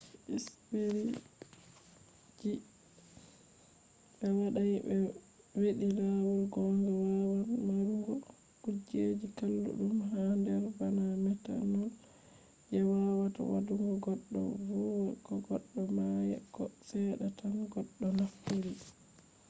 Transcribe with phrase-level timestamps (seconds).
[0.43, 1.13] spiritji
[2.39, 2.51] je
[4.17, 4.73] be wadai
[5.59, 8.13] hedi lawol gonga wawan marugo
[8.63, 11.89] kujeji kalludum ha der bana methanol
[12.71, 18.73] je wawata wadugo goddo vuma ko goddo maya ko sedda tan goddo naftiri